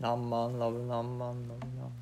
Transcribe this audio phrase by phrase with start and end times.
[0.00, 1.92] 何万ラブ何万ラブ何万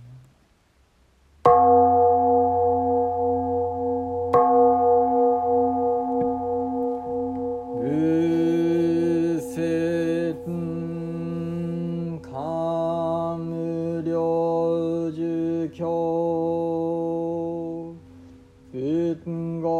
[7.75, 10.37] 無線
[12.23, 15.85] カム領儒教
[18.73, 19.19] 仏
[19.61, 19.78] 語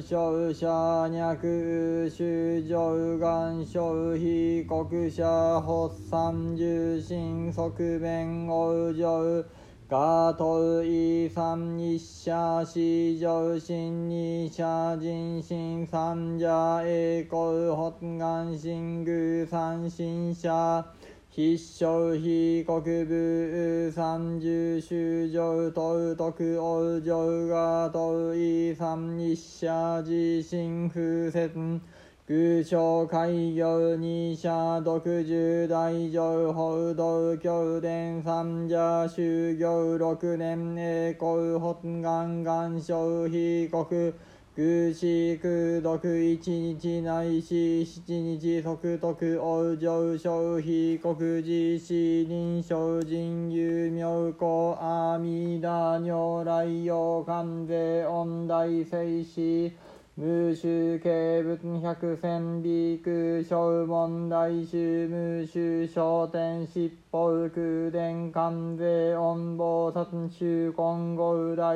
[0.00, 0.68] 昇者
[1.10, 9.44] 脈修上願小非国者発散重心側面往上
[9.90, 20.86] ガトイ三日社四上心二社人心三者栄光発願心宮三心者
[21.34, 31.80] 必勝非国部三十修上東徳王上が東位三日社自身風説
[32.28, 44.12] 空小開業二社独十大乗報道教伝三者修行六年栄光発願願消費国
[44.54, 45.06] 空死
[45.38, 46.36] 空毒一
[46.78, 59.72] 日内し七日即徳往生消費国自死臨床人有妙高阿弥陀如来陽関税恩大聖死
[60.16, 71.74] 無臭軽仏百千美空小問大衆無臭商店七宝空伝関税恩菩薩衆今後大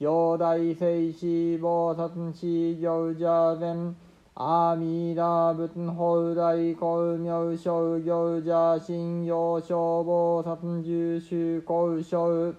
[0.00, 2.46] 陽大聖子菩薩子
[2.80, 3.94] 行者前
[4.32, 12.54] 阿弥陀仏法大光明正行者信用消防殺重修高小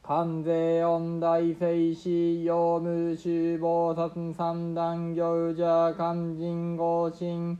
[0.00, 2.10] 関税恩大聖子
[2.42, 7.58] 用無臭菩薩三段行者勧進合心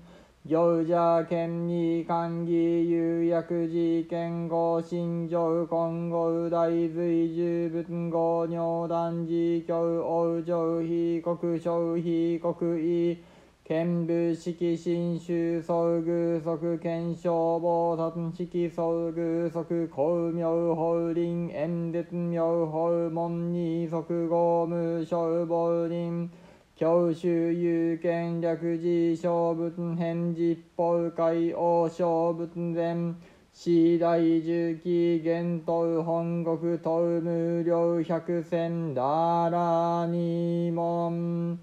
[0.49, 13.19] 行者権利官議有薬事件合心上今後大随十仏合尿断事教往生非国消非国意
[13.65, 26.31] 見部式新州総具足検証菩薩式総具足公明法輪演説妙法門に即合無消防輪
[26.79, 33.15] 教習有権略事小仏返実法会王小仏前
[33.51, 41.59] 四大重機玄東本国東無料百戦ダラ二門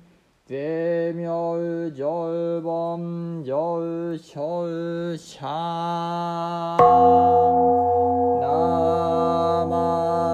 [0.48, 5.46] 税妙上本上昇者
[8.42, 10.33] ナマ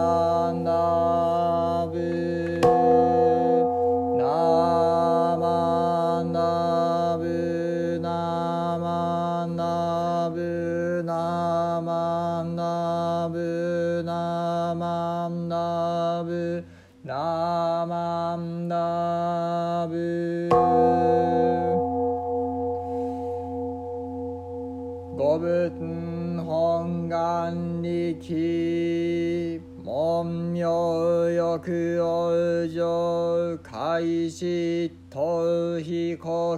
[25.19, 32.31] 五分本願力門名欲往
[32.69, 36.57] 生開始逃避国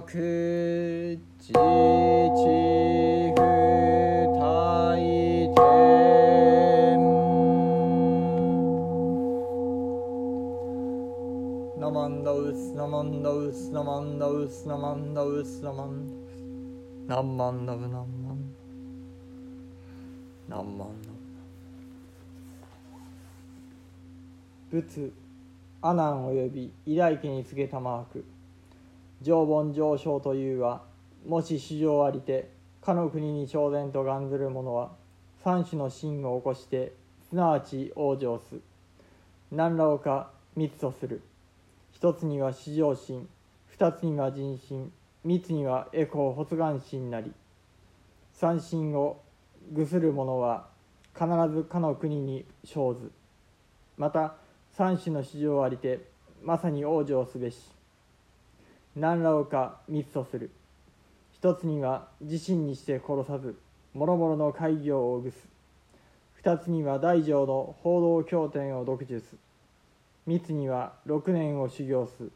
[1.40, 1.52] 自治
[3.34, 3.42] 不
[4.38, 5.52] 大天。
[11.80, 16.22] ナマンダウスナマンダウスナマンダウスナマンダウスナマンダウス
[17.08, 18.21] 何万ダブ何万
[20.48, 20.88] 何万。
[21.02, 21.10] ダ
[24.70, 25.12] ブ仏
[25.82, 28.24] 阿南および偉大家に告げたまわく
[29.20, 30.82] 常盆上昇というは
[31.26, 32.50] もし史上ありて
[32.80, 34.90] かの国に頂然と願ずる者は
[35.44, 36.92] 三種の真を起こして
[37.32, 38.60] すなわち往生す。
[39.50, 41.22] 何らおか三つとする。
[41.92, 43.26] 一つには至上心。
[43.68, 44.92] 二つには人心。
[45.24, 47.32] 三つにはエコ発願心なり。
[48.34, 49.21] 三心を
[49.70, 50.66] 具する者は
[51.14, 53.12] 必ずかの国に生ず
[53.96, 54.34] また
[54.72, 56.00] 三種の市場ありて
[56.42, 57.72] まさに往生すべし
[58.94, 60.50] 何らおか三つとする。
[61.32, 63.56] 一つには自身にして殺さず
[63.94, 65.48] 諸々の会議をぐす。
[66.34, 69.36] 二つには大乗の報道経典を読受す。
[70.26, 72.28] 三つには六年を修行す。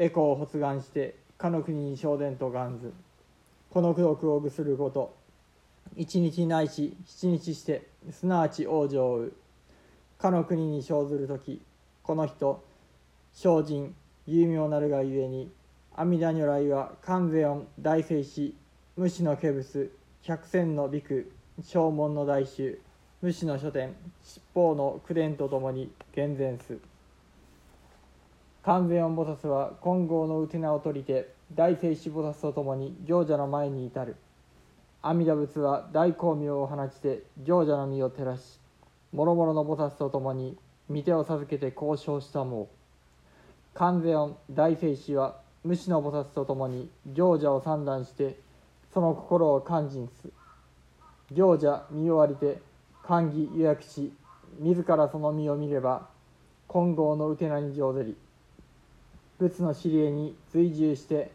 [0.00, 2.92] エコを発願してかの国に昇殿と願ず
[3.70, 5.14] この功徳をぐすること。
[5.94, 9.32] 一日ないし七日してすなわち往生を追う。
[10.18, 11.60] かの国に生ずる時
[12.02, 12.64] この人
[13.32, 13.94] 精進
[14.26, 15.50] 有名なるがゆえに
[15.94, 18.54] 阿弥陀如来は観世音大聖師
[18.96, 19.92] 無視の化仏
[20.22, 21.30] 百戦のビク
[21.62, 22.80] 正門の大衆
[23.22, 26.78] 無視の書店七宝の九伝とともに厳然す。
[28.62, 34.16] 観世音菩薩は金剛の内名を取りて大聖子菩薩とともに行者の前に至る。
[35.08, 38.58] 阿弥陀仏は大光明を放ちて行者の身を照らし
[39.12, 40.56] 諸々の菩薩とともに
[40.90, 42.68] 御手を授けて交渉したも
[43.72, 48.36] 観世音大聖子は無視の菩薩とともに行者を三段して
[48.92, 50.28] その心を勧進す。
[51.32, 52.60] 行者見終わりて
[53.04, 54.12] 歓喜予約し
[54.58, 56.08] 自らその身を見れば
[56.68, 58.16] 金剛のうてなに上ぜり。
[59.38, 61.30] 仏の知り合いに追従して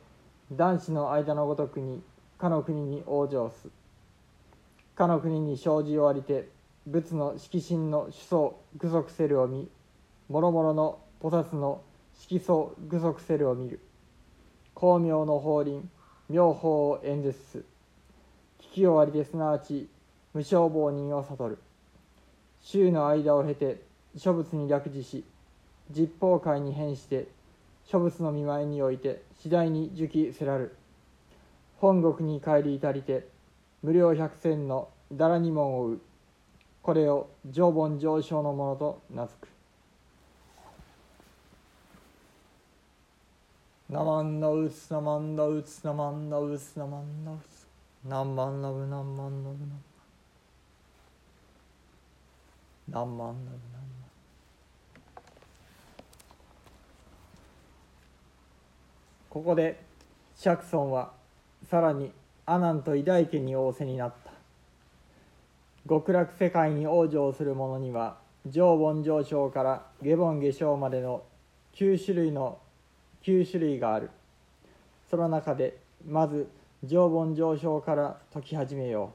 [0.51, 2.01] 男子の間のごとくに
[2.41, 3.69] かの国に往生す。
[4.95, 6.49] かの国に生じ終わりて
[6.87, 9.69] 仏の色心の主相具足せるを見
[10.27, 11.83] 諸々の菩薩の
[12.15, 13.79] 色相具足せるを見る。
[14.75, 15.87] 光明の法輪
[16.29, 17.57] 妙法を演説す。
[17.59, 17.63] 聞
[18.73, 19.87] き終わりですなわち
[20.33, 21.59] 無消防人を悟る。
[22.59, 23.83] 週の間を経て
[24.17, 25.23] 諸仏に略示し
[25.91, 27.27] 実法会に変して
[27.85, 30.75] 諸仏の見舞いにおいて次第に受記せらる。
[31.81, 33.27] 本国に帰り至りて
[33.81, 36.01] 無料百戦のだらに門を追う。
[36.83, 39.47] これを常盆上昇のものと名付く。
[43.91, 47.67] なまんのうつなまんのうつなまんのうつなまんのうつ。
[48.07, 49.73] なんまんのブなんまんのブなん
[52.91, 53.57] まんラブなんまんのブなんまん
[59.31, 59.83] ここで
[60.35, 61.19] 釈尊は
[61.71, 62.11] 「さらに
[62.45, 64.33] 阿南と偉大家に仰せになった。
[65.87, 71.23] 極楽世界に往生する者には上盆上昇から下盆下昇までの
[71.75, 72.57] 9種類の
[73.23, 74.09] 9種類がある。
[75.09, 76.49] その中でまず
[76.83, 79.13] 上盆上昇から解き始めよ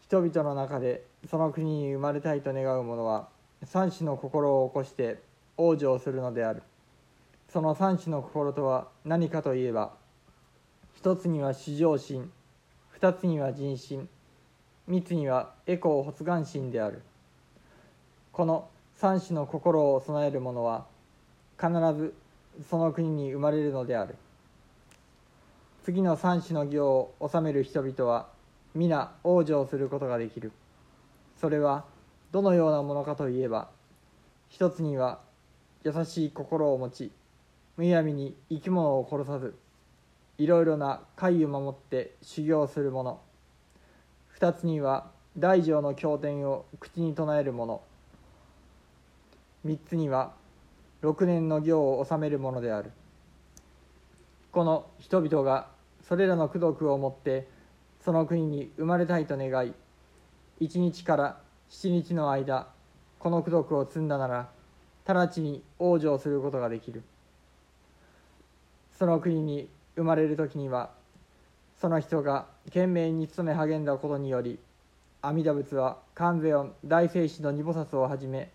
[0.00, 0.02] う。
[0.02, 3.28] 人々の中でその国に生まれたいと願う者は
[3.62, 5.22] 三種の心を起こして
[5.56, 6.64] 往生するのである。
[7.52, 10.01] その三種の心とは何かといえば
[11.02, 12.30] 一つには至上心
[12.90, 14.08] 二つには人心
[14.86, 17.02] 三つにはエコー発願心である。
[18.30, 20.86] この三種の心を備える者は
[21.60, 22.14] 必ず
[22.70, 24.14] その国に生まれるのである。
[25.82, 28.28] 次の三種の行を治める人々は
[28.72, 30.52] 皆往生することができる。
[31.40, 31.84] それは
[32.30, 33.70] どのようなものかといえば
[34.48, 35.18] 一つには
[35.82, 37.10] 優しい心を持ち
[37.76, 39.56] むやみに生き物を殺さず
[40.42, 43.20] いろいろな戒を守って修行する者
[44.26, 47.80] 二つには大乗の経典を口に唱える者
[49.62, 50.32] 三つには
[51.02, 52.90] 6年の行を治めるものである。
[54.50, 55.68] この人々が
[56.08, 57.46] それらの功徳をもって
[58.04, 59.72] その国に生まれたいと願い
[60.58, 62.66] 一日から七日の間
[63.20, 64.48] この功徳を積んだなら
[65.06, 67.04] 直ちに往生することができる。
[68.98, 70.90] その国に生まれる時には
[71.80, 74.58] その人が懸命に努め励んだことにより
[75.20, 78.50] 阿弥陀仏は観世音大聖子の二菩薩をはじめ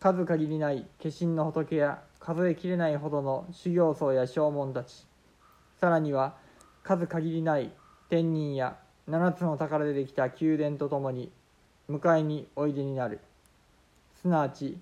[0.00, 5.06] 数限りない化身の仏や数えきれないほどの修行僧や正門たち。
[5.78, 6.36] さらには
[6.82, 7.70] 数限りない
[8.08, 11.30] 天人や七つの宝でできた宮殿とともに
[11.90, 13.20] 迎えにおいでになる。
[14.20, 14.78] すなわち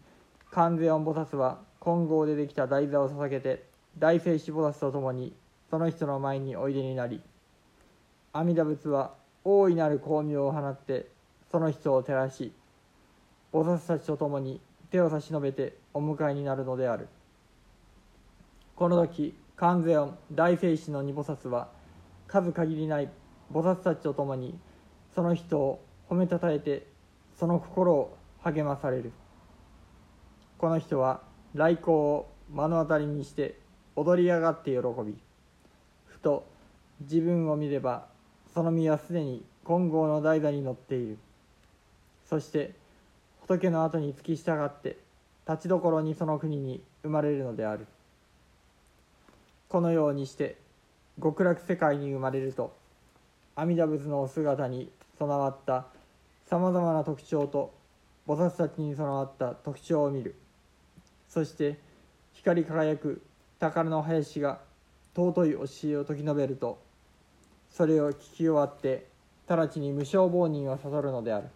[0.51, 3.65] 観世音菩薩は金剛でできた台座を捧げて
[3.99, 5.33] 大聖子菩薩とともに
[5.71, 7.21] その人の前においでになり
[8.33, 11.09] 阿弥陀仏は大いなる光明を放って
[11.51, 12.53] その人を照らし
[13.53, 14.61] 菩薩たちとともに
[14.91, 17.09] 手を差し伸べてお迎えになるのである。
[18.77, 21.69] この時観世音大聖子の二菩薩は
[22.27, 23.11] 数限りない
[23.53, 24.59] 菩薩たちと共に
[25.15, 26.87] その人を褒めたたえて
[27.39, 29.13] その心を励まされる。
[30.59, 31.23] この人は
[31.55, 33.59] 来光を目の当たりにして
[33.97, 35.19] 踊り上がって喜び
[36.19, 36.45] ふと
[37.01, 38.07] 自分を見れば
[38.53, 41.19] その身はすでに金剛の代打に乗っている。
[42.29, 42.75] そして
[43.43, 44.99] 仏の後に付き従って
[45.49, 47.87] 立ちどころにその国に生まれるのである。
[49.69, 50.57] このようにして
[51.23, 52.75] 極楽世界に生まれると
[53.55, 55.87] 阿弥陀仏のお姿に備わった
[56.47, 57.73] さまざまな特徴と
[58.27, 60.35] 菩薩たちに備わった特徴を見る。
[61.29, 61.79] そして
[62.33, 63.23] 光り輝く
[63.61, 64.67] 宝の林が
[65.15, 66.81] 尊い教えを説き述べると
[67.71, 69.07] それを聞き終わって
[69.47, 71.49] 直ちに無償亡人を悟るのである。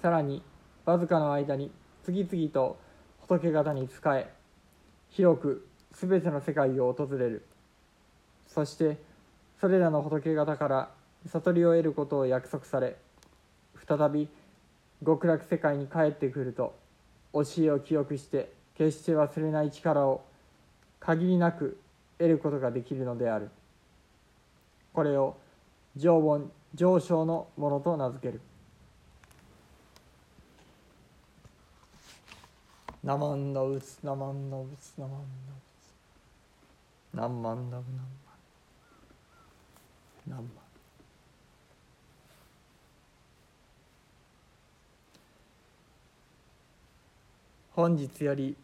[0.00, 0.42] さらに
[0.84, 1.70] わずかの間に
[2.04, 2.78] 次々と
[3.20, 4.32] 仏方に仕え
[5.10, 7.44] 広く全ての世界を訪れる。
[8.46, 8.98] そして
[9.60, 10.90] それらの仏方から
[11.26, 12.96] 悟りを得ることを約束され
[13.86, 14.28] 再び
[15.04, 16.76] 極楽世界に帰ってくると
[17.32, 20.22] 教えを記憶して決して忘れない力を
[21.00, 21.78] 限りなく
[22.18, 23.50] 得ることができるのである。
[24.92, 25.36] これを
[25.96, 28.40] 常温上昇のものと名付ける。
[33.04, 35.78] ナマンダウツナマンダウツナマンダウツ
[37.14, 38.00] ナンマンダウナンマ
[40.26, 40.48] ンナマン
[47.70, 48.56] 本日より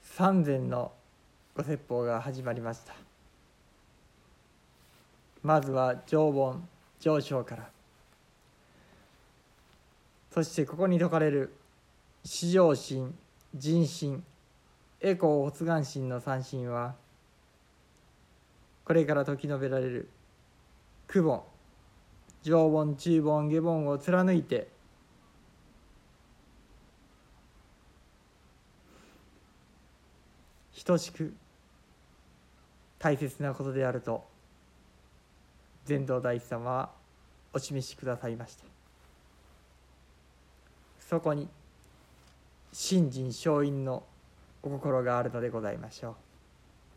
[0.00, 0.92] 三千の
[1.56, 2.92] ご説法が始まりました。
[5.42, 6.68] まずは常盆
[7.00, 7.70] 上昇から。
[10.30, 11.54] そしてここに説かれる
[12.24, 13.14] 至上心
[13.54, 14.22] 人心
[15.00, 16.94] エコー発願心の三心は
[18.84, 20.10] これから説き述べられる
[21.08, 21.42] 久本
[22.42, 24.68] 上盆中盆下盆を貫いて
[30.86, 31.34] 等しく
[32.98, 34.24] 大切なことであると
[35.84, 36.90] 全道大師様は
[37.52, 38.64] お示しくださいました
[41.00, 41.48] そこに
[42.72, 44.02] 信心勝因の
[44.62, 46.25] お心があるのでございましょう。